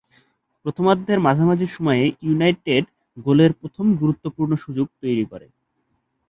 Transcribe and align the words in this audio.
প্রথমার্ধের 0.65 1.19
মাঝামাঝি 1.19 1.67
সময়ে 1.67 2.03
ইউনাইটেড 2.21 2.83
গোলের 3.17 3.51
প্রথম 3.53 3.85
গুরুত্বপূর্ণ 4.01 4.51
সুযোগ 4.55 4.87
তৈরী 5.01 5.25
করে। 5.31 5.47